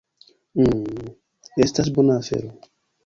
[0.61, 1.13] Mmm,
[1.67, 2.51] estas bona afero.